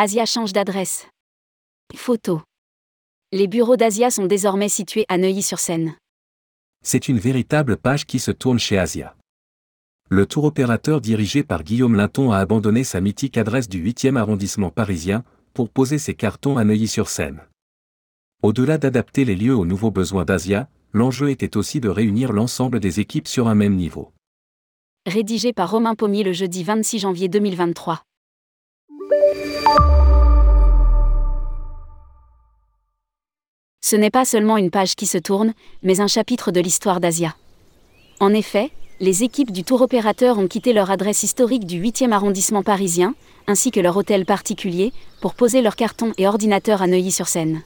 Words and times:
Asia 0.00 0.26
change 0.26 0.52
d'adresse. 0.52 1.08
Photo. 1.96 2.42
Les 3.32 3.48
bureaux 3.48 3.76
d'Asia 3.76 4.12
sont 4.12 4.26
désormais 4.26 4.68
situés 4.68 5.04
à 5.08 5.18
Neuilly-sur-Seine. 5.18 5.96
C'est 6.84 7.08
une 7.08 7.18
véritable 7.18 7.76
page 7.76 8.06
qui 8.06 8.20
se 8.20 8.30
tourne 8.30 8.60
chez 8.60 8.78
Asia. 8.78 9.16
Le 10.08 10.24
tour 10.24 10.44
opérateur 10.44 11.00
dirigé 11.00 11.42
par 11.42 11.64
Guillaume 11.64 11.96
Linton 11.96 12.30
a 12.30 12.38
abandonné 12.38 12.84
sa 12.84 13.00
mythique 13.00 13.36
adresse 13.36 13.68
du 13.68 13.82
8e 13.84 14.14
arrondissement 14.14 14.70
parisien 14.70 15.24
pour 15.52 15.68
poser 15.68 15.98
ses 15.98 16.14
cartons 16.14 16.58
à 16.58 16.62
Neuilly-sur-Seine. 16.62 17.40
Au-delà 18.44 18.78
d'adapter 18.78 19.24
les 19.24 19.34
lieux 19.34 19.56
aux 19.56 19.66
nouveaux 19.66 19.90
besoins 19.90 20.24
d'Asia, 20.24 20.68
l'enjeu 20.92 21.28
était 21.30 21.56
aussi 21.56 21.80
de 21.80 21.88
réunir 21.88 22.32
l'ensemble 22.32 22.78
des 22.78 23.00
équipes 23.00 23.26
sur 23.26 23.48
un 23.48 23.56
même 23.56 23.74
niveau. 23.74 24.12
Rédigé 25.06 25.52
par 25.52 25.72
Romain 25.72 25.96
Pommier 25.96 26.22
le 26.22 26.32
jeudi 26.32 26.62
26 26.62 27.00
janvier 27.00 27.28
2023. 27.28 28.04
Ce 33.90 33.96
n'est 33.96 34.10
pas 34.10 34.26
seulement 34.26 34.58
une 34.58 34.70
page 34.70 34.96
qui 34.96 35.06
se 35.06 35.16
tourne, 35.16 35.54
mais 35.82 36.00
un 36.00 36.08
chapitre 36.08 36.50
de 36.50 36.60
l'histoire 36.60 37.00
d'Asia. 37.00 37.34
En 38.20 38.34
effet, 38.34 38.70
les 39.00 39.22
équipes 39.22 39.50
du 39.50 39.64
tour 39.64 39.80
opérateur 39.80 40.38
ont 40.38 40.46
quitté 40.46 40.74
leur 40.74 40.90
adresse 40.90 41.22
historique 41.22 41.64
du 41.64 41.80
8e 41.80 42.12
arrondissement 42.12 42.62
parisien, 42.62 43.14
ainsi 43.46 43.70
que 43.70 43.80
leur 43.80 43.96
hôtel 43.96 44.26
particulier, 44.26 44.92
pour 45.22 45.34
poser 45.34 45.62
leurs 45.62 45.76
cartons 45.76 46.12
et 46.18 46.26
ordinateurs 46.26 46.82
à 46.82 46.86
Neuilly-sur-Seine. 46.86 47.62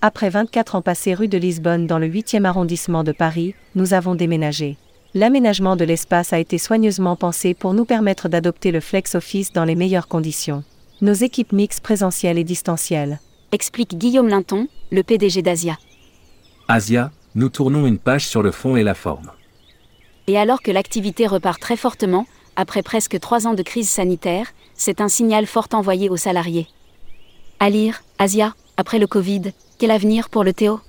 Après 0.00 0.30
24 0.30 0.74
ans 0.74 0.82
passés 0.82 1.14
rue 1.14 1.28
de 1.28 1.38
Lisbonne 1.38 1.86
dans 1.86 1.98
le 1.98 2.08
8e 2.08 2.44
arrondissement 2.44 3.04
de 3.04 3.12
Paris, 3.12 3.54
nous 3.74 3.94
avons 3.94 4.14
déménagé. 4.14 4.76
L'aménagement 5.14 5.74
de 5.74 5.84
l'espace 5.84 6.34
a 6.34 6.38
été 6.38 6.58
soigneusement 6.58 7.16
pensé 7.16 7.54
pour 7.54 7.72
nous 7.72 7.86
permettre 7.86 8.28
d'adopter 8.28 8.70
le 8.70 8.80
flex 8.80 9.14
office 9.14 9.54
dans 9.54 9.64
les 9.64 9.74
meilleures 9.74 10.06
conditions. 10.06 10.64
Nos 11.00 11.14
équipes 11.14 11.52
mixtes 11.52 11.80
présentielles 11.80 12.36
et 12.36 12.44
distancielles. 12.44 13.18
Explique 13.50 13.96
Guillaume 13.96 14.28
Linton, 14.28 14.68
le 14.90 15.02
PDG 15.02 15.40
d'Asia. 15.40 15.78
Asia, 16.68 17.10
nous 17.34 17.48
tournons 17.48 17.86
une 17.86 17.98
page 17.98 18.26
sur 18.26 18.42
le 18.42 18.50
fond 18.50 18.76
et 18.76 18.82
la 18.82 18.94
forme. 18.94 19.30
Et 20.26 20.36
alors 20.36 20.60
que 20.60 20.70
l'activité 20.70 21.26
repart 21.26 21.58
très 21.58 21.78
fortement, 21.78 22.26
après 22.56 22.82
presque 22.82 23.18
trois 23.18 23.46
ans 23.46 23.54
de 23.54 23.62
crise 23.62 23.88
sanitaire, 23.88 24.48
c'est 24.74 25.00
un 25.00 25.08
signal 25.08 25.46
fort 25.46 25.68
envoyé 25.72 26.10
aux 26.10 26.18
salariés. 26.18 26.66
À 27.60 27.70
lire, 27.70 28.02
Asia, 28.18 28.54
après 28.76 28.98
le 28.98 29.06
Covid, 29.06 29.52
quel 29.78 29.90
avenir 29.90 30.28
pour 30.28 30.44
le 30.44 30.52
Théo? 30.52 30.80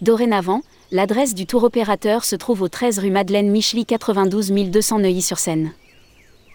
Dorénavant, 0.00 0.62
l'adresse 0.92 1.34
du 1.34 1.46
tour 1.46 1.64
opérateur 1.64 2.22
se 2.22 2.36
trouve 2.36 2.60
au 2.60 2.68
13 2.68 2.98
rue 2.98 3.10
Madeleine 3.10 3.50
Michely 3.50 3.86
92 3.86 4.52
200 4.52 4.98
Neuilly-sur-Seine. 4.98 5.72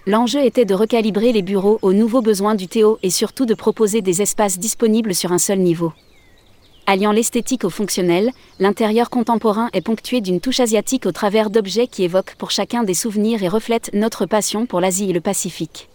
L'enjeu 0.06 0.46
était 0.46 0.64
de 0.64 0.76
recalibrer 0.76 1.32
les 1.32 1.42
bureaux 1.42 1.80
aux 1.82 1.92
nouveaux 1.92 2.22
besoins 2.22 2.54
du 2.54 2.68
Théo 2.68 3.00
et 3.02 3.10
surtout 3.10 3.48
de 3.48 3.56
proposer 3.56 4.02
des 4.02 4.22
espaces 4.22 4.60
disponibles 4.60 5.16
sur 5.16 5.32
un 5.32 5.40
seul 5.40 5.58
niveau. 5.58 5.92
Alliant 6.86 7.12
l'esthétique 7.12 7.66
au 7.66 7.72
fonctionnel, 7.72 8.32
l'intérieur 8.60 9.10
contemporain 9.10 9.70
est 9.74 9.82
ponctué 9.82 10.22
d'une 10.22 10.40
touche 10.40 10.60
asiatique 10.60 11.08
au 11.08 11.12
travers 11.12 11.50
d'objets 11.50 11.88
qui 11.88 12.04
évoquent 12.04 12.36
pour 12.36 12.52
chacun 12.52 12.84
des 12.84 12.94
souvenirs 12.94 13.42
et 13.44 13.50
reflètent 13.50 13.90
notre 13.94 14.28
passion 14.28 14.68
pour 14.68 14.80
l'Asie 14.80 15.10
et 15.10 15.14
le 15.14 15.20
Pacifique. 15.20 15.90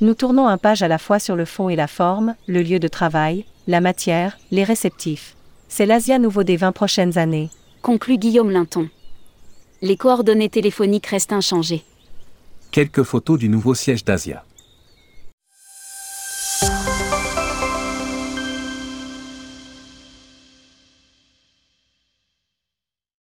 Nous 0.00 0.14
tournons 0.14 0.46
un 0.46 0.56
page 0.56 0.82
à 0.82 0.88
la 0.88 0.98
fois 0.98 1.18
sur 1.18 1.34
le 1.34 1.44
fond 1.44 1.68
et 1.68 1.76
la 1.76 1.88
forme, 1.88 2.36
le 2.46 2.62
lieu 2.62 2.78
de 2.78 2.88
travail, 2.88 3.44
la 3.66 3.80
matière, 3.80 4.38
les 4.52 4.64
réceptifs. 4.64 5.35
C'est 5.68 5.86
l'Asia 5.86 6.18
nouveau 6.18 6.44
des 6.44 6.56
20 6.56 6.72
prochaines 6.72 7.18
années. 7.18 7.50
Conclut 7.82 8.18
Guillaume 8.18 8.50
Linton. 8.50 8.88
Les 9.82 9.96
coordonnées 9.96 10.48
téléphoniques 10.48 11.06
restent 11.06 11.32
inchangées. 11.32 11.84
Quelques 12.70 13.02
photos 13.02 13.38
du 13.38 13.48
nouveau 13.48 13.74
siège 13.74 14.04
d'Asia. 14.04 14.44